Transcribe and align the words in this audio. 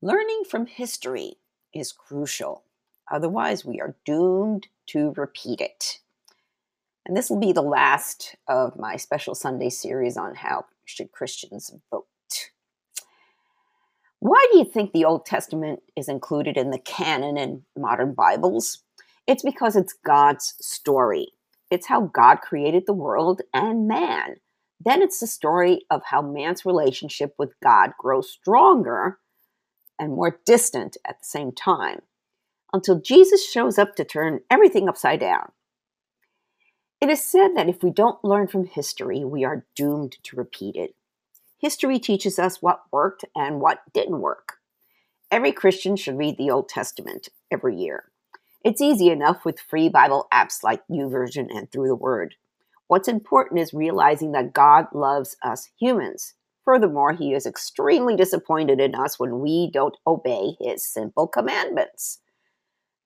Learning 0.00 0.44
from 0.48 0.66
history 0.66 1.38
is 1.74 1.90
crucial. 1.90 2.62
Otherwise, 3.10 3.64
we 3.64 3.80
are 3.80 3.96
doomed 4.04 4.68
to 4.86 5.12
repeat 5.16 5.60
it. 5.60 5.98
And 7.04 7.16
this 7.16 7.28
will 7.28 7.40
be 7.40 7.50
the 7.50 7.62
last 7.62 8.36
of 8.46 8.78
my 8.78 8.94
special 8.94 9.34
Sunday 9.34 9.70
series 9.70 10.16
on 10.16 10.36
how 10.36 10.66
should 10.84 11.10
Christians 11.10 11.72
vote. 11.90 12.06
Why 14.20 14.46
do 14.52 14.58
you 14.58 14.64
think 14.64 14.92
the 14.92 15.04
Old 15.04 15.26
Testament 15.26 15.80
is 15.96 16.08
included 16.08 16.56
in 16.56 16.70
the 16.70 16.78
canon 16.78 17.36
in 17.36 17.64
modern 17.76 18.14
Bibles? 18.14 18.84
It's 19.26 19.42
because 19.42 19.74
it's 19.74 19.94
God's 20.06 20.54
story. 20.60 21.32
It's 21.72 21.88
how 21.88 22.02
God 22.02 22.36
created 22.36 22.84
the 22.86 22.92
world 22.92 23.42
and 23.52 23.88
man. 23.88 24.36
Then 24.78 25.02
it's 25.02 25.18
the 25.18 25.26
story 25.26 25.86
of 25.90 26.02
how 26.04 26.22
man's 26.22 26.64
relationship 26.64 27.34
with 27.36 27.58
God 27.60 27.90
grows 27.98 28.30
stronger 28.30 29.18
and 29.98 30.12
more 30.12 30.40
distant 30.44 30.96
at 31.06 31.18
the 31.20 31.24
same 31.24 31.52
time 31.52 32.02
until 32.72 33.00
Jesus 33.00 33.48
shows 33.48 33.78
up 33.78 33.96
to 33.96 34.04
turn 34.04 34.40
everything 34.50 34.88
upside 34.88 35.20
down. 35.20 35.52
It 37.00 37.08
is 37.08 37.24
said 37.24 37.50
that 37.54 37.68
if 37.68 37.82
we 37.82 37.90
don't 37.90 38.22
learn 38.24 38.48
from 38.48 38.66
history, 38.66 39.24
we 39.24 39.44
are 39.44 39.66
doomed 39.76 40.16
to 40.24 40.36
repeat 40.36 40.76
it. 40.76 40.94
History 41.58 41.98
teaches 41.98 42.38
us 42.38 42.62
what 42.62 42.82
worked 42.92 43.24
and 43.34 43.60
what 43.60 43.82
didn't 43.92 44.20
work. 44.20 44.54
Every 45.30 45.52
Christian 45.52 45.96
should 45.96 46.18
read 46.18 46.36
the 46.38 46.50
Old 46.50 46.68
Testament 46.68 47.28
every 47.50 47.76
year. 47.76 48.10
It's 48.64 48.80
easy 48.80 49.10
enough 49.10 49.44
with 49.44 49.60
free 49.60 49.88
Bible 49.88 50.26
apps 50.32 50.62
like 50.62 50.82
YouVersion 50.90 51.48
and 51.54 51.70
Through 51.70 51.88
the 51.88 51.94
Word. 51.94 52.34
What's 52.88 53.08
important 53.08 53.60
is 53.60 53.74
realizing 53.74 54.32
that 54.32 54.52
God 54.52 54.86
loves 54.92 55.36
us 55.42 55.68
humans. 55.78 56.34
Furthermore, 56.68 57.14
he 57.14 57.32
is 57.32 57.46
extremely 57.46 58.14
disappointed 58.14 58.78
in 58.78 58.94
us 58.94 59.18
when 59.18 59.40
we 59.40 59.70
don't 59.70 59.96
obey 60.06 60.54
his 60.60 60.84
simple 60.84 61.26
commandments. 61.26 62.18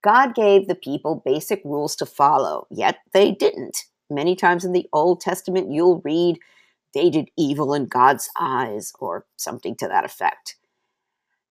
God 0.02 0.34
gave 0.34 0.66
the 0.66 0.74
people 0.74 1.22
basic 1.24 1.62
rules 1.64 1.94
to 1.94 2.04
follow, 2.04 2.66
yet 2.72 2.98
they 3.12 3.30
didn't. 3.30 3.84
Many 4.10 4.34
times 4.34 4.64
in 4.64 4.72
the 4.72 4.88
Old 4.92 5.20
Testament, 5.20 5.70
you'll 5.70 6.00
read, 6.04 6.40
they 6.92 7.08
did 7.08 7.30
evil 7.38 7.72
in 7.72 7.86
God's 7.86 8.28
eyes, 8.36 8.92
or 8.98 9.26
something 9.36 9.76
to 9.76 9.86
that 9.86 10.04
effect. 10.04 10.56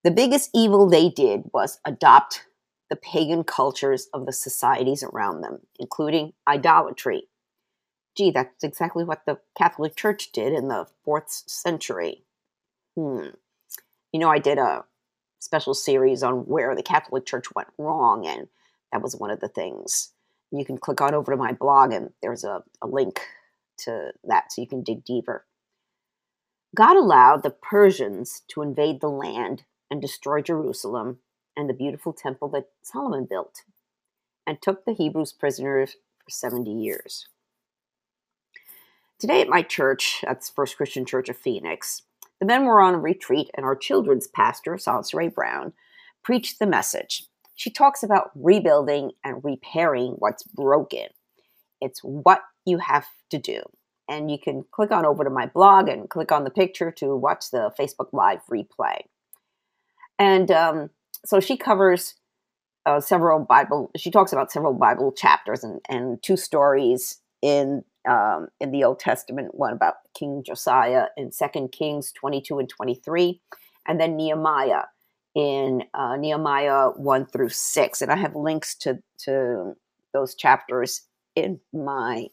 The 0.04 0.12
biggest 0.12 0.50
evil 0.54 0.90
they 0.90 1.08
did 1.08 1.44
was 1.54 1.80
adopt 1.86 2.46
the 2.90 2.98
pagan 2.98 3.46
cultures 3.46 4.10
of 4.14 4.26
the 4.26 4.34
societies 4.34 5.02
around 5.02 5.44
them, 5.44 5.60
including 5.80 6.34
idolatry. 6.46 7.30
Gee, 8.18 8.32
that's 8.32 8.64
exactly 8.64 9.04
what 9.04 9.26
the 9.26 9.40
Catholic 9.58 9.96
Church 9.96 10.32
did 10.32 10.54
in 10.54 10.68
the 10.68 10.88
fourth 11.04 11.30
century. 11.30 12.24
Hmm. 12.96 13.28
You 14.12 14.20
know, 14.20 14.30
I 14.30 14.40
did 14.40 14.58
a 14.58 14.84
special 15.40 15.74
series 15.74 16.22
on 16.24 16.46
where 16.46 16.76
the 16.76 16.84
Catholic 16.84 17.26
Church 17.26 17.54
went 17.56 17.70
wrong, 17.78 18.26
and 18.28 18.48
that 18.92 19.02
was 19.02 19.16
one 19.16 19.32
of 19.32 19.40
the 19.40 19.48
things. 19.48 20.12
You 20.52 20.66
can 20.66 20.78
click 20.78 21.00
on 21.00 21.14
over 21.14 21.32
to 21.32 21.38
my 21.38 21.54
blog, 21.54 21.94
and 21.94 22.12
there's 22.22 22.44
a, 22.44 22.64
a 22.82 22.88
link 22.88 23.22
to 23.80 24.12
that 24.26 24.52
so 24.52 24.62
you 24.62 24.68
can 24.68 24.84
dig 24.84 25.06
deeper. 25.06 25.46
God 26.76 26.98
allowed 26.98 27.44
the 27.44 27.50
Persians 27.50 28.44
to 28.50 28.62
invade 28.62 29.02
the 29.02 29.10
land 29.10 29.64
and 29.90 30.02
destroy 30.02 30.42
Jerusalem 30.42 31.20
and 31.56 31.70
the 31.70 31.74
beautiful 31.74 32.14
temple 32.14 32.48
that 32.50 32.70
Solomon 32.82 33.26
built, 33.30 33.64
and 34.46 34.62
took 34.62 34.86
the 34.86 34.94
Hebrews 34.94 35.34
prisoners 35.34 35.96
for 36.24 36.30
70 36.30 36.72
years. 36.72 37.28
Today 39.22 39.40
at 39.42 39.50
my 39.50 39.62
church, 39.62 40.24
that's 40.24 40.50
First 40.50 40.78
Christian 40.78 41.06
Church 41.06 41.30
of 41.30 41.38
Phoenix, 41.38 42.02
the 42.40 42.46
men 42.48 42.66
were 42.66 42.82
on 42.82 42.96
a 42.96 43.00
retreat, 43.00 43.52
and 43.54 43.64
our 43.64 43.76
children's 43.76 44.26
pastor, 44.26 44.80
Ray 45.14 45.28
Brown, 45.28 45.74
preached 46.24 46.58
the 46.58 46.66
message. 46.66 47.28
She 47.54 47.70
talks 47.70 48.02
about 48.02 48.32
rebuilding 48.34 49.12
and 49.24 49.44
repairing 49.44 50.16
what's 50.18 50.42
broken. 50.42 51.06
It's 51.80 52.00
what 52.00 52.42
you 52.66 52.80
have 52.80 53.06
to 53.30 53.38
do. 53.38 53.62
And 54.10 54.32
you 54.32 54.40
can 54.40 54.66
click 54.72 54.90
on 54.90 55.06
over 55.06 55.24
to 55.24 55.30
my 55.30 55.46
blog 55.46 55.88
and 55.88 56.10
click 56.10 56.32
on 56.32 56.44
the 56.44 56.50
picture 56.50 56.90
to 56.94 57.16
watch 57.16 57.52
the 57.52 57.70
Facebook 57.80 58.08
Live 58.14 58.40
replay. 58.52 59.02
And 60.18 60.50
um, 60.50 60.90
so 61.28 61.40
she 61.40 61.58
covers 61.58 62.16
uh, 62.88 63.00
several 63.00 63.46
Bible, 63.46 63.92
she 63.96 64.10
talks 64.10 64.34
about 64.34 64.52
several 64.52 64.74
Bible 64.74 65.12
chapters 65.12 65.64
and, 65.64 65.80
and 65.88 66.24
two 66.24 66.38
stories 66.38 67.20
in 67.44 67.84
um, 68.08 68.48
in 68.60 68.72
the 68.72 68.84
Old 68.84 69.00
Testament, 69.00 69.56
one 69.56 69.74
about 69.74 69.96
King 70.18 70.44
Josiah 70.46 71.08
in 71.18 71.32
Second 71.32 71.72
Kings 71.72 72.12
22 72.14 72.60
and 72.60 72.70
23, 72.70 73.42
and 73.88 74.00
then 74.00 74.16
Nehemiah 74.16 74.84
in 75.36 75.84
uh, 75.94 76.18
Nehemiah 76.18 76.90
1 76.96 77.26
through 77.28 77.50
6. 77.50 78.02
And 78.02 78.12
I 78.12 78.16
have 78.18 78.36
links 78.36 78.76
to, 78.76 79.00
to 79.20 79.76
those 80.14 80.36
chapters 80.36 81.02
in 81.36 81.60
my 81.74 82.28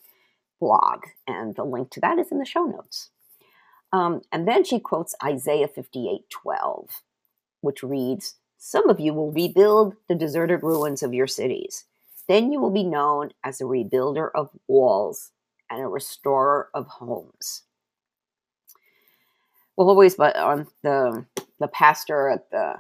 blog, 0.60 1.04
and 1.26 1.54
the 1.54 1.64
link 1.64 1.90
to 1.90 2.00
that 2.00 2.18
is 2.18 2.32
in 2.32 2.38
the 2.38 2.44
show 2.44 2.64
notes. 2.64 3.10
Um, 3.92 4.22
and 4.32 4.46
then 4.46 4.64
she 4.64 4.80
quotes 4.80 5.14
Isaiah 5.24 5.68
58 5.68 6.28
12, 6.30 7.02
which 7.60 7.82
reads, 7.82 8.34
Some 8.58 8.88
of 8.90 9.00
you 9.00 9.14
will 9.14 9.32
rebuild 9.32 9.94
the 10.08 10.14
deserted 10.14 10.62
ruins 10.62 11.02
of 11.02 11.14
your 11.14 11.26
cities. 11.26 11.84
Then 12.26 12.52
you 12.52 12.60
will 12.60 12.70
be 12.70 12.84
known 12.84 13.30
as 13.42 13.60
a 13.60 13.64
rebuilder 13.64 14.28
of 14.34 14.50
walls 14.66 15.30
and 15.70 15.80
a 15.80 15.86
restorer 15.86 16.68
of 16.74 16.86
homes. 16.86 17.62
Well, 19.76 19.88
always, 19.88 20.16
but 20.16 20.36
on 20.36 20.66
the 20.82 21.24
the 21.60 21.68
pastor 21.68 22.30
at 22.30 22.50
the 22.50 22.74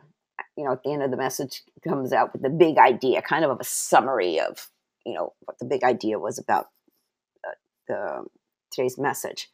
you 0.56 0.64
know 0.64 0.72
at 0.72 0.82
the 0.82 0.92
end 0.92 1.02
of 1.02 1.10
the 1.10 1.16
message 1.16 1.62
comes 1.84 2.12
out 2.12 2.32
with 2.32 2.42
the 2.42 2.50
big 2.50 2.76
idea, 2.76 3.22
kind 3.22 3.44
of 3.44 3.60
a 3.60 3.64
summary 3.64 4.40
of 4.40 4.68
you 5.06 5.14
know 5.14 5.32
what 5.44 5.58
the 5.58 5.64
big 5.64 5.84
idea 5.84 6.18
was 6.18 6.38
about 6.38 6.66
uh, 7.46 7.52
the 7.86 8.24
today's 8.72 8.98
message. 8.98 9.48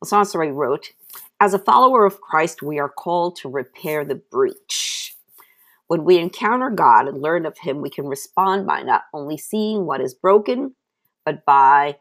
Well, 0.00 0.08
Sansari 0.10 0.54
wrote, 0.54 0.92
"As 1.40 1.52
a 1.52 1.58
follower 1.58 2.06
of 2.06 2.22
Christ, 2.22 2.62
we 2.62 2.78
are 2.78 2.88
called 2.88 3.36
to 3.36 3.50
repair 3.50 4.04
the 4.04 4.14
breach." 4.14 5.14
When 5.88 6.04
we 6.04 6.18
encounter 6.18 6.70
God 6.70 7.08
and 7.08 7.20
learn 7.20 7.44
of 7.44 7.58
Him, 7.58 7.80
we 7.80 7.90
can 7.90 8.06
respond 8.06 8.66
by 8.66 8.82
not 8.82 9.04
only 9.12 9.36
seeing 9.36 9.84
what 9.86 10.00
is 10.00 10.14
broken, 10.14 10.74
but 11.24 11.44
by 11.44 11.98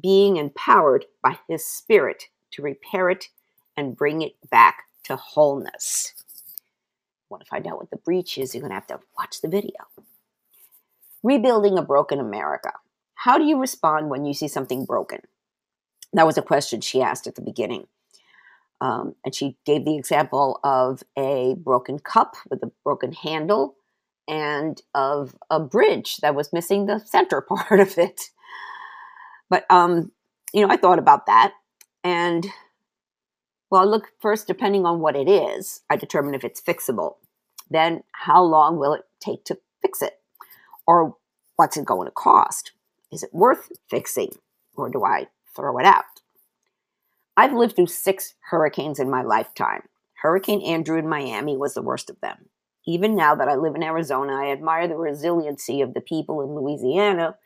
being 0.00 0.36
empowered 0.36 1.06
by 1.22 1.38
His 1.48 1.64
Spirit 1.64 2.24
to 2.52 2.62
repair 2.62 3.10
it 3.10 3.28
and 3.76 3.96
bring 3.96 4.22
it 4.22 4.34
back 4.50 4.84
to 5.04 5.16
wholeness. 5.16 6.14
Want 7.30 7.42
to 7.42 7.48
find 7.48 7.66
out 7.66 7.78
what 7.78 7.90
the 7.90 7.96
breach 7.96 8.38
is? 8.38 8.54
You're 8.54 8.62
going 8.62 8.70
to 8.70 8.74
have 8.74 8.86
to 8.88 9.00
watch 9.18 9.40
the 9.40 9.48
video. 9.48 9.74
Rebuilding 11.22 11.76
a 11.76 11.82
broken 11.82 12.20
America. 12.20 12.72
How 13.14 13.36
do 13.36 13.44
you 13.44 13.58
respond 13.58 14.08
when 14.10 14.24
you 14.24 14.32
see 14.32 14.48
something 14.48 14.84
broken? 14.84 15.20
That 16.12 16.26
was 16.26 16.38
a 16.38 16.42
question 16.42 16.80
she 16.80 17.02
asked 17.02 17.26
at 17.26 17.34
the 17.34 17.42
beginning. 17.42 17.86
Um, 18.80 19.14
and 19.24 19.34
she 19.34 19.56
gave 19.66 19.84
the 19.84 19.96
example 19.96 20.60
of 20.62 21.02
a 21.18 21.56
broken 21.58 21.98
cup 21.98 22.36
with 22.48 22.62
a 22.62 22.70
broken 22.84 23.12
handle 23.12 23.74
and 24.28 24.80
of 24.94 25.34
a 25.50 25.58
bridge 25.58 26.18
that 26.18 26.34
was 26.34 26.52
missing 26.52 26.86
the 26.86 27.00
center 27.00 27.40
part 27.48 27.80
of 27.80 27.98
it. 27.98 28.30
But 29.50 29.64
um, 29.70 30.12
you 30.52 30.66
know, 30.66 30.72
I 30.72 30.76
thought 30.76 30.98
about 30.98 31.26
that, 31.26 31.52
and 32.04 32.46
well, 33.70 33.82
I 33.82 33.84
look 33.84 34.12
first, 34.20 34.46
depending 34.46 34.86
on 34.86 35.00
what 35.00 35.16
it 35.16 35.28
is, 35.28 35.82
I 35.90 35.96
determine 35.96 36.34
if 36.34 36.44
it's 36.44 36.60
fixable. 36.60 37.16
Then, 37.70 38.02
how 38.12 38.42
long 38.42 38.78
will 38.78 38.94
it 38.94 39.02
take 39.20 39.44
to 39.44 39.58
fix 39.82 40.00
it, 40.00 40.20
or 40.86 41.16
what's 41.56 41.76
it 41.76 41.84
going 41.84 42.06
to 42.06 42.12
cost? 42.12 42.72
Is 43.12 43.22
it 43.22 43.34
worth 43.34 43.70
fixing, 43.90 44.30
or 44.74 44.88
do 44.90 45.04
I 45.04 45.26
throw 45.54 45.78
it 45.78 45.86
out? 45.86 46.04
I've 47.36 47.52
lived 47.52 47.76
through 47.76 47.86
six 47.86 48.34
hurricanes 48.50 48.98
in 48.98 49.10
my 49.10 49.22
lifetime. 49.22 49.82
Hurricane 50.22 50.62
Andrew 50.62 50.98
in 50.98 51.08
Miami 51.08 51.56
was 51.56 51.74
the 51.74 51.82
worst 51.82 52.10
of 52.10 52.20
them. 52.20 52.46
Even 52.86 53.14
now 53.14 53.34
that 53.34 53.48
I 53.48 53.54
live 53.54 53.74
in 53.74 53.82
Arizona, 53.82 54.34
I 54.34 54.50
admire 54.50 54.88
the 54.88 54.96
resiliency 54.96 55.80
of 55.82 55.94
the 55.94 56.00
people 56.00 56.40
in 56.42 56.54
Louisiana 56.54 57.36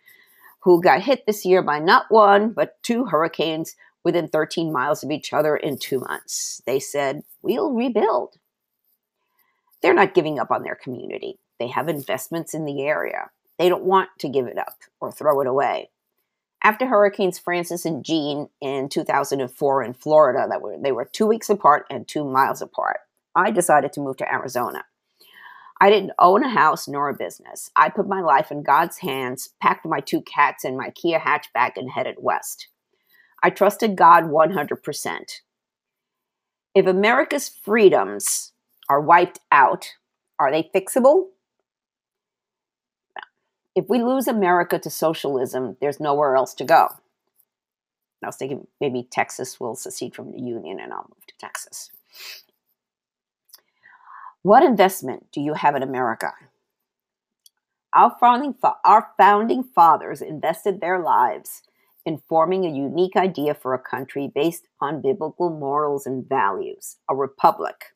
who 0.63 0.83
got 0.83 1.03
hit 1.03 1.27
this 1.27 1.45
year 1.45 1.63
by 1.63 1.79
not 1.79 2.07
one, 2.09 2.53
but 2.53 2.83
two 2.83 3.05
hurricanes 3.07 3.77
within 4.05 4.29
13 4.29 4.73
miles 4.73 5.03
of 5.03 5.11
each 5.11 5.33
other 5.33 5.57
in 5.57 5.79
two 5.79 6.01
months. 6.01 6.63
They 6.67 6.79
said, 6.79 7.23
We'll 7.43 7.73
rebuild. 7.73 8.37
They're 9.81 9.95
not 9.95 10.15
giving 10.15 10.39
up 10.39 10.51
on 10.51 10.63
their 10.63 10.77
community. 10.77 11.39
They 11.59 11.69
have 11.69 11.89
investments 11.89 12.55
in 12.55 12.65
the 12.65 12.83
area. 12.83 13.31
They 13.59 13.69
don't 13.69 13.85
want 13.85 14.11
to 14.21 14.29
give 14.29 14.47
it 14.47 14.59
up 14.59 14.77
or 15.01 15.13
throw 15.13 15.41
it 15.41 15.47
away. 15.47 15.91
After 16.65 16.87
Hurricanes 16.87 17.41
Frances 17.41 17.85
and 17.85 18.05
Jeanne 18.05 18.49
in 18.61 18.89
2004 18.89 19.83
in 19.83 19.95
Florida, 19.95 20.47
that 20.49 20.63
were 20.63 20.79
they 20.79 20.93
were 20.93 21.05
two 21.05 21.27
weeks 21.27 21.51
apart 21.51 21.87
and 21.91 22.07
two 22.07 22.25
miles 22.25 22.63
apart, 22.63 22.99
I 23.35 23.51
decided 23.51 23.93
to 23.95 24.01
move 24.01 24.17
to 24.19 24.33
Arizona. 24.33 24.85
I 25.83 25.91
didn't 25.91 26.13
own 26.21 26.45
a 26.45 26.49
house 26.49 26.87
nor 26.87 27.09
a 27.09 27.15
business. 27.15 27.69
I 27.75 27.89
put 27.89 28.07
my 28.07 28.21
life 28.21 28.53
in 28.53 28.63
God's 28.63 28.99
hands, 28.99 29.49
packed 29.61 29.85
my 29.85 29.99
two 29.99 30.21
cats 30.21 30.65
in 30.65 30.77
my 30.77 30.91
Kia 30.91 31.19
hatchback, 31.19 31.73
and 31.75 31.91
headed 31.91 32.15
west. 32.21 32.69
I 33.43 33.51
trusted 33.51 33.97
God 33.97 34.27
100%. 34.27 35.41
If 36.77 36.87
America's 36.87 37.49
freedoms 37.49 38.53
are 38.89 39.01
wiped 39.01 39.41
out, 39.51 39.89
are 40.39 40.53
they 40.53 40.71
fixable? 40.73 41.31
If 43.75 43.87
we 43.89 44.01
lose 44.01 44.29
America 44.29 44.79
to 44.79 44.89
socialism, 44.89 45.77
there's 45.81 45.99
nowhere 45.99 46.37
else 46.37 46.55
to 46.55 46.65
go. 46.65 46.91
I 48.23 48.27
was 48.29 48.37
thinking 48.37 48.69
maybe 48.81 49.09
Texas 49.11 49.59
will 49.59 49.75
secede 49.75 50.15
from 50.15 50.31
the 50.31 50.39
Union 50.39 50.79
and 50.79 50.93
I'll 50.93 51.11
move 51.11 51.27
to 51.27 51.35
Texas. 51.41 51.91
What 54.43 54.65
investment 54.65 55.27
do 55.33 55.41
you 55.41 55.55
have 55.55 55.77
in 55.77 55.83
America? 55.83 56.33
Our 57.95 58.17
founding, 58.19 58.55
our 58.85 59.09
founding 59.17 59.63
fathers 59.63 60.21
invested 60.21 60.81
their 60.81 60.99
lives 60.99 61.63
in 62.05 62.23
forming 62.29 62.65
a 62.65 62.75
unique 62.75 63.17
idea 63.17 63.55
for 63.55 63.75
a 63.75 63.79
country 63.79 64.31
based 64.35 64.67
on 64.81 65.03
biblical 65.03 65.51
morals 65.51 66.07
and 66.07 66.29
values, 66.29 66.97
a 67.09 67.15
republic, 67.15 67.95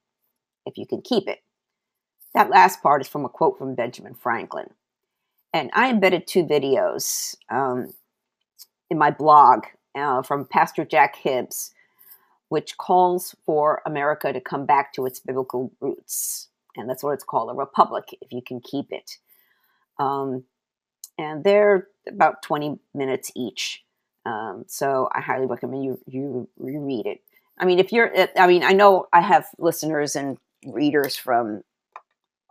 if 0.65 0.79
you 0.79 0.87
can 0.87 1.03
keep 1.03 1.27
it. 1.27 1.41
That 2.35 2.51
last 2.51 2.83
part 2.83 3.01
is 3.01 3.09
from 3.09 3.25
a 3.25 3.29
quote 3.29 3.59
from 3.59 3.75
Benjamin 3.75 4.15
Franklin. 4.15 4.69
And 5.53 5.71
I 5.73 5.91
embedded 5.91 6.27
two 6.27 6.45
videos 6.45 7.35
um, 7.51 7.93
in 8.91 8.99
my 8.99 9.11
blog 9.11 9.65
uh, 9.97 10.23
from 10.23 10.45
Pastor 10.45 10.85
Jack 10.85 11.17
Hibbs, 11.17 11.73
which 12.49 12.77
calls 12.77 13.35
for 13.45 13.83
America 13.87 14.33
to 14.33 14.41
come 14.41 14.67
back 14.67 14.93
to 14.95 15.07
its 15.07 15.21
biblical 15.21 15.73
roots. 15.81 16.49
And 16.77 16.89
that's 16.89 17.03
what 17.03 17.13
it's 17.13 17.25
called 17.25 17.51
a 17.51 17.55
republic, 17.55 18.05
if 18.21 18.33
you 18.33 18.43
can 18.43 18.61
keep 18.61 18.93
it. 18.93 19.19
Um, 19.99 20.45
and 21.19 21.43
they're 21.43 21.89
about 22.07 22.43
20 22.43 22.79
minutes 22.95 23.33
each. 23.35 23.83
Um, 24.27 24.65
so 24.67 25.09
I 25.13 25.21
highly 25.21 25.47
recommend 25.47 25.85
you, 25.85 26.01
you 26.07 26.49
reread 26.59 27.07
it. 27.07 27.21
I 27.59 27.65
mean, 27.65 27.79
if 27.79 27.93
you're, 27.93 28.13
I 28.37 28.47
mean, 28.47 28.63
I 28.63 28.73
know 28.73 29.07
I 29.13 29.23
have 29.23 29.47
listeners 29.59 30.15
and 30.15 30.37
readers 30.67 31.17
from 31.17 31.63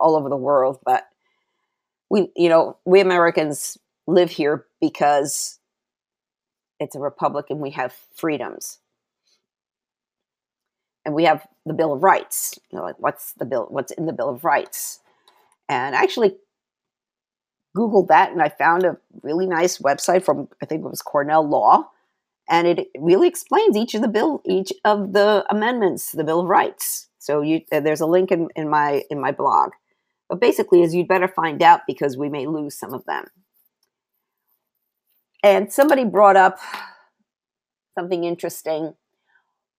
all 0.00 0.16
over 0.16 0.28
the 0.28 0.36
world, 0.36 0.80
but 0.84 1.06
we, 2.10 2.30
you 2.34 2.48
know, 2.48 2.76
we 2.84 3.00
Americans 3.00 3.78
live 4.06 4.30
here 4.30 4.66
because 4.80 5.58
it's 6.80 6.96
a 6.96 7.00
republic 7.00 7.46
and 7.50 7.60
we 7.60 7.70
have 7.70 7.94
freedoms. 8.14 8.78
And 11.06 11.14
we 11.14 11.24
have 11.24 11.46
the 11.64 11.72
Bill 11.72 11.94
of 11.94 12.02
Rights. 12.02 12.58
You 12.70 12.78
know, 12.78 12.84
like 12.84 12.98
what's 12.98 13.32
the 13.32 13.46
bill? 13.46 13.66
What's 13.70 13.92
in 13.92 14.04
the 14.04 14.12
Bill 14.12 14.28
of 14.28 14.44
Rights? 14.44 15.00
And 15.68 15.96
I 15.96 16.02
actually 16.02 16.36
Googled 17.76 18.08
that 18.08 18.32
and 18.32 18.42
I 18.42 18.48
found 18.48 18.84
a 18.84 18.96
really 19.22 19.46
nice 19.46 19.78
website 19.78 20.24
from 20.24 20.48
I 20.62 20.66
think 20.66 20.84
it 20.84 20.90
was 20.90 21.02
Cornell 21.02 21.48
Law, 21.48 21.90
and 22.48 22.66
it 22.66 22.88
really 22.98 23.28
explains 23.28 23.76
each 23.76 23.94
of 23.94 24.02
the 24.02 24.08
bill, 24.08 24.42
each 24.46 24.72
of 24.84 25.12
the 25.12 25.44
amendments 25.50 26.12
the 26.12 26.24
Bill 26.24 26.40
of 26.40 26.48
Rights. 26.48 27.08
So 27.18 27.42
you, 27.42 27.62
uh, 27.72 27.80
there's 27.80 28.00
a 28.00 28.06
link 28.06 28.30
in, 28.30 28.48
in 28.56 28.68
my 28.68 29.04
in 29.10 29.20
my 29.20 29.32
blog. 29.32 29.72
But 30.28 30.40
basically, 30.40 30.82
is 30.82 30.94
you'd 30.94 31.06
better 31.06 31.28
find 31.28 31.62
out 31.62 31.82
because 31.86 32.16
we 32.16 32.28
may 32.28 32.46
lose 32.46 32.76
some 32.78 32.94
of 32.94 33.04
them. 33.04 33.26
And 35.42 35.72
somebody 35.72 36.04
brought 36.04 36.36
up 36.36 36.58
something 37.96 38.24
interesting. 38.24 38.94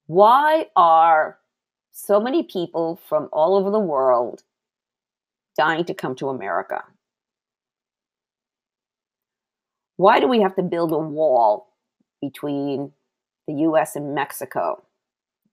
Why 0.08 0.68
are 0.78 1.38
so 1.92 2.22
many 2.22 2.42
people 2.44 3.00
from 3.08 3.28
all 3.34 3.56
over 3.56 3.70
the 3.70 3.80
world 3.80 4.44
dying 5.58 5.84
to 5.86 5.94
come 5.94 6.16
to 6.16 6.30
America? 6.30 6.84
Why 9.98 10.20
do 10.22 10.28
we 10.28 10.42
have 10.42 10.56
to 10.56 10.64
build 10.64 10.94
a 10.94 10.98
wall 10.98 11.74
between 12.22 12.94
the 13.48 13.54
US 13.64 13.98
and 13.98 14.16
Mexico 14.16 14.84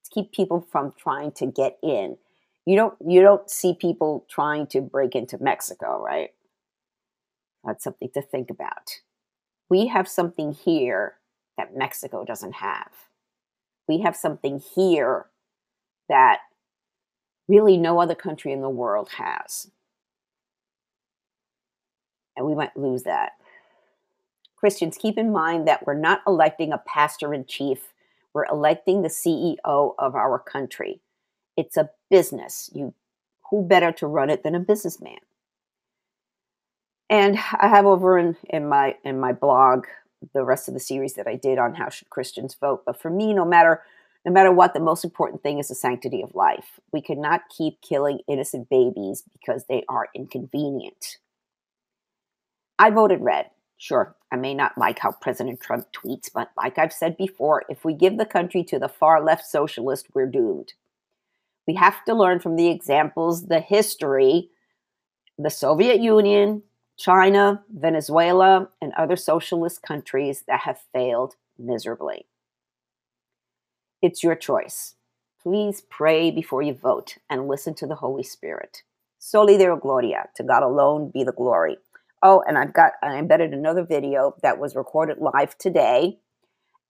to 0.04 0.10
keep 0.10 0.30
people 0.30 0.64
from 0.70 0.92
trying 0.96 1.32
to 1.32 1.46
get 1.46 1.78
in? 1.82 2.16
You 2.64 2.76
don't 2.76 2.94
you 3.04 3.22
don't 3.22 3.50
see 3.50 3.74
people 3.74 4.24
trying 4.30 4.68
to 4.68 4.80
break 4.80 5.16
into 5.16 5.36
Mexico, 5.42 6.00
right? 6.00 6.30
That's 7.64 7.82
something 7.82 8.10
to 8.14 8.22
think 8.22 8.50
about. 8.50 9.00
We 9.68 9.88
have 9.88 10.06
something 10.06 10.52
here 10.52 11.16
that 11.58 11.76
Mexico 11.76 12.24
doesn't 12.24 12.54
have. 12.54 12.92
We 13.88 14.00
have 14.00 14.16
something 14.16 14.62
here 14.74 15.26
that 16.08 16.40
really 17.48 17.76
no 17.76 18.00
other 18.00 18.14
country 18.14 18.52
in 18.52 18.60
the 18.62 18.70
world 18.70 19.10
has. 19.16 19.70
And 22.36 22.46
we 22.46 22.54
might 22.54 22.76
lose 22.76 23.04
that. 23.04 23.32
Christians, 24.56 24.96
keep 24.96 25.18
in 25.18 25.30
mind 25.30 25.68
that 25.68 25.86
we're 25.86 25.94
not 25.94 26.22
electing 26.26 26.72
a 26.72 26.82
pastor 26.86 27.34
in 27.34 27.44
chief. 27.44 27.92
We're 28.32 28.46
electing 28.46 29.02
the 29.02 29.08
CEO 29.08 29.56
of 29.98 30.14
our 30.14 30.38
country. 30.38 31.00
It's 31.56 31.76
a 31.76 31.90
business. 32.10 32.70
You 32.72 32.94
who 33.50 33.62
better 33.66 33.92
to 33.92 34.06
run 34.06 34.30
it 34.30 34.42
than 34.42 34.54
a 34.54 34.60
businessman? 34.60 35.18
And 37.10 37.36
I 37.36 37.68
have 37.68 37.84
over 37.86 38.18
in, 38.18 38.36
in 38.48 38.68
my 38.68 38.96
in 39.04 39.20
my 39.20 39.32
blog 39.32 39.84
the 40.32 40.44
rest 40.44 40.68
of 40.68 40.74
the 40.74 40.80
series 40.80 41.14
that 41.14 41.26
I 41.26 41.36
did 41.36 41.58
on 41.58 41.74
how 41.74 41.88
should 41.88 42.10
Christians 42.10 42.54
vote. 42.54 42.82
But 42.86 43.00
for 43.00 43.10
me, 43.10 43.32
no 43.32 43.44
matter 43.44 43.82
no 44.24 44.32
matter 44.32 44.50
what, 44.50 44.72
the 44.72 44.80
most 44.80 45.04
important 45.04 45.42
thing 45.42 45.58
is 45.58 45.68
the 45.68 45.74
sanctity 45.74 46.22
of 46.22 46.34
life. 46.34 46.80
We 46.92 47.02
cannot 47.02 47.42
keep 47.54 47.82
killing 47.82 48.20
innocent 48.26 48.70
babies 48.70 49.22
because 49.32 49.66
they 49.68 49.84
are 49.88 50.08
inconvenient. 50.14 51.18
I 52.78 52.90
voted 52.90 53.20
red. 53.20 53.50
Sure, 53.76 54.16
I 54.32 54.36
may 54.36 54.54
not 54.54 54.78
like 54.78 54.98
how 54.98 55.12
President 55.12 55.60
Trump 55.60 55.88
tweets, 55.92 56.30
but 56.32 56.50
like 56.56 56.78
I've 56.78 56.92
said 56.92 57.18
before, 57.18 57.64
if 57.68 57.84
we 57.84 57.92
give 57.92 58.16
the 58.16 58.24
country 58.24 58.64
to 58.64 58.78
the 58.78 58.88
far 58.88 59.22
left 59.22 59.44
socialist, 59.44 60.06
we're 60.14 60.26
doomed. 60.26 60.72
We 61.66 61.74
have 61.74 62.02
to 62.06 62.14
learn 62.14 62.40
from 62.40 62.56
the 62.56 62.68
examples, 62.68 63.46
the 63.46 63.60
history, 63.60 64.48
the 65.38 65.50
Soviet 65.50 66.00
Union, 66.00 66.62
China, 66.96 67.64
Venezuela, 67.70 68.68
and 68.80 68.92
other 68.96 69.16
socialist 69.16 69.82
countries 69.82 70.44
that 70.46 70.60
have 70.60 70.78
failed 70.92 71.34
miserably. 71.58 72.26
It's 74.00 74.22
your 74.22 74.36
choice. 74.36 74.94
Please 75.42 75.82
pray 75.90 76.30
before 76.30 76.62
you 76.62 76.74
vote 76.74 77.16
and 77.28 77.48
listen 77.48 77.74
to 77.76 77.86
the 77.86 77.96
Holy 77.96 78.22
Spirit. 78.22 78.82
Soli 79.18 79.56
Deo 79.56 79.76
Gloria, 79.76 80.28
to 80.36 80.42
God 80.42 80.62
alone 80.62 81.10
be 81.12 81.24
the 81.24 81.32
glory. 81.32 81.78
Oh, 82.22 82.42
and 82.46 82.56
I've 82.56 82.72
got 82.72 82.92
I 83.02 83.16
embedded 83.16 83.52
another 83.52 83.84
video 83.84 84.34
that 84.42 84.58
was 84.58 84.74
recorded 84.74 85.18
live 85.18 85.56
today, 85.58 86.18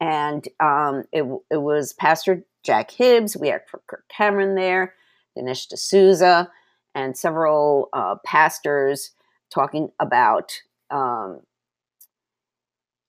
and 0.01 0.47
um, 0.61 1.05
it 1.13 1.25
it 1.51 1.63
was 1.63 1.93
Pastor 1.93 2.45
Jack 2.65 2.91
Hibbs. 2.91 3.37
We 3.37 3.49
had 3.49 3.63
Kirk 3.87 4.05
Cameron 4.09 4.55
there, 4.55 4.95
Dinesh 5.37 5.69
D'Souza, 5.69 6.51
and 6.95 7.17
several 7.17 7.89
uh, 7.93 8.17
pastors 8.25 9.11
talking 9.55 9.91
about 10.01 10.53
um, 10.91 11.41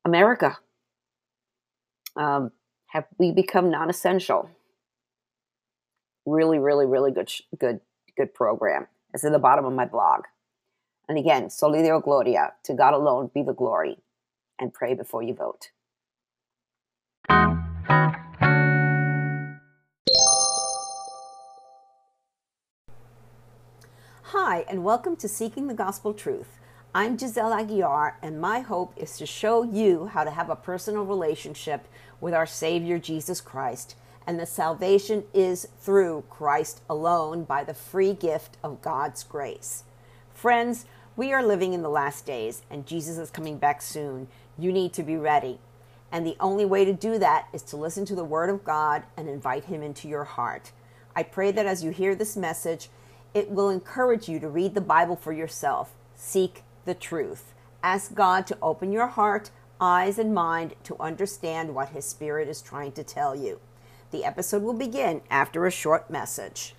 America. 0.05 0.57
Um, 2.15 2.51
have 2.87 3.05
we 3.17 3.31
become 3.31 3.71
non-essential? 3.71 4.49
Really, 6.25 6.59
really, 6.59 6.85
really 6.85 7.11
good, 7.11 7.31
good, 7.59 7.81
good 8.15 8.33
program. 8.33 8.87
It's 9.13 9.25
at 9.25 9.31
the 9.31 9.39
bottom 9.39 9.65
of 9.65 9.73
my 9.73 9.85
blog. 9.85 10.21
And 11.09 11.17
again, 11.17 11.49
Soli 11.49 11.81
Deo 11.81 11.99
Gloria, 11.99 12.53
to 12.63 12.73
God 12.73 12.93
alone 12.93 13.31
be 13.33 13.43
the 13.43 13.53
glory, 13.53 13.97
and 14.59 14.73
pray 14.73 14.93
before 14.93 15.23
you 15.23 15.33
vote. 15.33 15.69
Hi, 24.47 24.63
and 24.69 24.83
welcome 24.83 25.15
to 25.15 25.27
Seeking 25.27 25.65
the 25.65 25.73
Gospel 25.73 26.13
Truth. 26.13 26.59
I'm 26.93 27.17
Giselle 27.17 27.49
Aguiar, 27.49 28.13
and 28.21 28.39
my 28.39 28.59
hope 28.59 28.93
is 28.95 29.17
to 29.17 29.25
show 29.25 29.63
you 29.63 30.05
how 30.05 30.23
to 30.23 30.29
have 30.29 30.51
a 30.51 30.55
personal 30.55 31.03
relationship 31.03 31.87
with 32.21 32.35
our 32.35 32.45
Savior 32.45 32.99
Jesus 32.99 33.41
Christ. 33.41 33.95
And 34.27 34.39
the 34.39 34.45
salvation 34.45 35.23
is 35.33 35.67
through 35.79 36.25
Christ 36.29 36.83
alone 36.87 37.43
by 37.43 37.63
the 37.63 37.73
free 37.73 38.13
gift 38.13 38.57
of 38.63 38.83
God's 38.83 39.23
grace. 39.23 39.83
Friends, 40.31 40.85
we 41.15 41.33
are 41.33 41.43
living 41.43 41.73
in 41.73 41.81
the 41.81 41.89
last 41.89 42.27
days, 42.27 42.61
and 42.69 42.85
Jesus 42.85 43.17
is 43.17 43.31
coming 43.31 43.57
back 43.57 43.81
soon. 43.81 44.27
You 44.59 44.71
need 44.71 44.93
to 44.93 45.01
be 45.01 45.17
ready. 45.17 45.57
And 46.11 46.23
the 46.23 46.37
only 46.39 46.65
way 46.65 46.85
to 46.85 46.93
do 46.93 47.17
that 47.17 47.47
is 47.51 47.63
to 47.63 47.77
listen 47.77 48.05
to 48.05 48.15
the 48.15 48.23
Word 48.23 48.51
of 48.51 48.63
God 48.63 49.05
and 49.17 49.27
invite 49.27 49.65
Him 49.65 49.81
into 49.81 50.07
your 50.07 50.25
heart. 50.25 50.71
I 51.15 51.23
pray 51.23 51.51
that 51.51 51.65
as 51.65 51.83
you 51.83 51.89
hear 51.89 52.13
this 52.13 52.37
message, 52.37 52.89
it 53.35 53.51
will 53.51 53.69
encourage 53.69 54.29
you 54.29 54.39
to 54.39 54.47
read 54.47 54.73
the 54.73 54.81
Bible 54.81 55.17
for 55.17 55.33
yourself. 55.33 55.93
Seek 56.15 56.63
the 56.85 56.93
truth. 56.93 57.53
Ask 57.83 58.15
God 58.15 58.47
to 58.47 58.57
open 58.61 58.93
your 58.93 59.07
heart, 59.07 59.51
eyes, 59.79 60.17
and 60.17 60.33
mind 60.33 60.73
to 60.85 60.95
understand 61.01 61.75
what 61.75 61.89
His 61.89 62.05
Spirit 62.05 62.47
is 62.47 62.61
trying 62.61 62.93
to 62.93 63.03
tell 63.03 63.35
you. 63.35 63.59
The 64.11 64.23
episode 64.23 64.63
will 64.63 64.73
begin 64.73 65.21
after 65.29 65.65
a 65.65 65.71
short 65.71 66.09
message. 66.09 66.75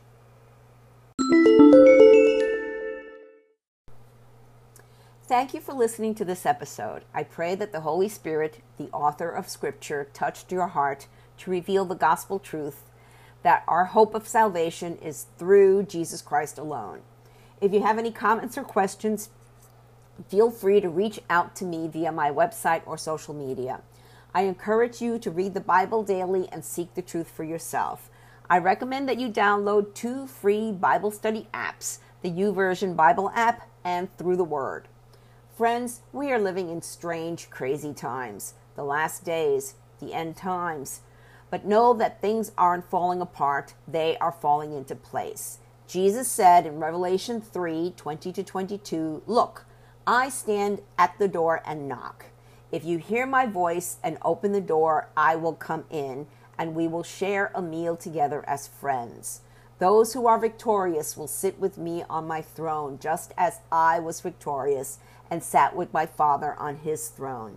Thank 5.24 5.52
you 5.52 5.60
for 5.60 5.74
listening 5.74 6.14
to 6.14 6.24
this 6.24 6.46
episode. 6.46 7.02
I 7.12 7.24
pray 7.24 7.54
that 7.56 7.72
the 7.72 7.80
Holy 7.80 8.08
Spirit, 8.08 8.62
the 8.78 8.88
author 8.92 9.28
of 9.28 9.50
Scripture, 9.50 10.08
touched 10.14 10.50
your 10.50 10.68
heart 10.68 11.06
to 11.38 11.50
reveal 11.50 11.84
the 11.84 11.94
gospel 11.94 12.38
truth 12.38 12.84
that 13.46 13.62
our 13.68 13.84
hope 13.84 14.12
of 14.12 14.26
salvation 14.26 14.96
is 14.96 15.26
through 15.38 15.84
Jesus 15.84 16.20
Christ 16.20 16.58
alone. 16.58 17.02
If 17.60 17.72
you 17.72 17.80
have 17.80 17.96
any 17.96 18.10
comments 18.10 18.58
or 18.58 18.64
questions, 18.64 19.30
feel 20.28 20.50
free 20.50 20.80
to 20.80 20.88
reach 20.88 21.20
out 21.30 21.54
to 21.54 21.64
me 21.64 21.86
via 21.86 22.10
my 22.10 22.28
website 22.28 22.82
or 22.86 22.98
social 22.98 23.34
media. 23.34 23.82
I 24.34 24.42
encourage 24.42 25.00
you 25.00 25.20
to 25.20 25.30
read 25.30 25.54
the 25.54 25.60
Bible 25.60 26.02
daily 26.02 26.48
and 26.50 26.64
seek 26.64 26.94
the 26.94 27.02
truth 27.02 27.30
for 27.30 27.44
yourself. 27.44 28.10
I 28.50 28.58
recommend 28.58 29.08
that 29.08 29.20
you 29.20 29.28
download 29.28 29.94
two 29.94 30.26
free 30.26 30.72
Bible 30.72 31.12
study 31.12 31.46
apps 31.54 32.00
the 32.22 32.30
YouVersion 32.32 32.96
Bible 32.96 33.30
app 33.32 33.70
and 33.84 34.08
Through 34.18 34.38
the 34.38 34.42
Word. 34.42 34.88
Friends, 35.56 36.00
we 36.12 36.32
are 36.32 36.40
living 36.40 36.68
in 36.68 36.82
strange, 36.82 37.48
crazy 37.48 37.94
times, 37.94 38.54
the 38.74 38.82
last 38.82 39.24
days, 39.24 39.76
the 40.00 40.12
end 40.12 40.36
times. 40.36 41.02
But 41.56 41.64
know 41.64 41.94
that 41.94 42.20
things 42.20 42.52
aren't 42.58 42.90
falling 42.90 43.22
apart, 43.22 43.72
they 43.88 44.18
are 44.18 44.30
falling 44.30 44.74
into 44.74 44.94
place. 44.94 45.56
Jesus 45.88 46.28
said 46.28 46.66
in 46.66 46.80
Revelation 46.80 47.40
3 47.40 47.94
20 47.96 48.30
to 48.30 48.42
22, 48.42 49.22
Look, 49.26 49.64
I 50.06 50.28
stand 50.28 50.82
at 50.98 51.18
the 51.18 51.28
door 51.28 51.62
and 51.64 51.88
knock. 51.88 52.26
If 52.70 52.84
you 52.84 52.98
hear 52.98 53.24
my 53.24 53.46
voice 53.46 53.96
and 54.02 54.18
open 54.20 54.52
the 54.52 54.60
door, 54.60 55.08
I 55.16 55.36
will 55.36 55.54
come 55.54 55.84
in 55.88 56.26
and 56.58 56.74
we 56.74 56.86
will 56.88 57.02
share 57.02 57.50
a 57.54 57.62
meal 57.62 57.96
together 57.96 58.44
as 58.46 58.68
friends. 58.68 59.40
Those 59.78 60.12
who 60.12 60.26
are 60.26 60.38
victorious 60.38 61.16
will 61.16 61.26
sit 61.26 61.58
with 61.58 61.78
me 61.78 62.04
on 62.10 62.26
my 62.26 62.42
throne, 62.42 62.98
just 63.00 63.32
as 63.38 63.60
I 63.72 63.98
was 63.98 64.20
victorious 64.20 64.98
and 65.30 65.42
sat 65.42 65.74
with 65.74 65.94
my 65.94 66.04
Father 66.04 66.54
on 66.58 66.76
his 66.76 67.08
throne. 67.08 67.56